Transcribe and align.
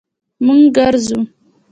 مونږ 0.45 0.63
ګرځو 0.77 1.19